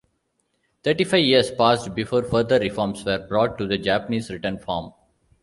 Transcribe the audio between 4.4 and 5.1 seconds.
form.